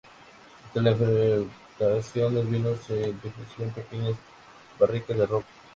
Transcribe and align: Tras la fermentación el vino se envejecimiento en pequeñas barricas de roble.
Tras 0.73 0.83
la 0.83 0.95
fermentación 0.95 2.35
el 2.35 2.47
vino 2.47 2.75
se 2.75 2.95
envejecimiento 3.09 3.81
en 3.81 3.85
pequeñas 3.85 4.15
barricas 4.79 5.15
de 5.15 5.25
roble. 5.27 5.45